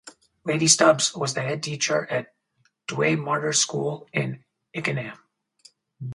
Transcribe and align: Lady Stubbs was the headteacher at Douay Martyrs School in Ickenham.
Lady 0.45 0.67
Stubbs 0.67 1.15
was 1.15 1.35
the 1.35 1.41
headteacher 1.41 2.11
at 2.11 2.33
Douay 2.87 3.15
Martyrs 3.15 3.61
School 3.61 4.07
in 4.11 4.43
Ickenham. 4.73 5.19